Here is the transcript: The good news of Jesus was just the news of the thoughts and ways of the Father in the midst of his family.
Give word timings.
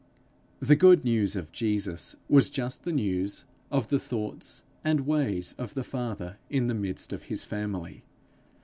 The 0.59 0.75
good 0.75 1.05
news 1.05 1.35
of 1.35 1.51
Jesus 1.51 2.15
was 2.27 2.49
just 2.49 2.85
the 2.85 2.91
news 2.91 3.45
of 3.69 3.89
the 3.89 3.99
thoughts 3.99 4.63
and 4.83 5.05
ways 5.05 5.53
of 5.59 5.75
the 5.75 5.83
Father 5.83 6.37
in 6.49 6.65
the 6.65 6.73
midst 6.73 7.13
of 7.13 7.25
his 7.25 7.45
family. 7.45 8.01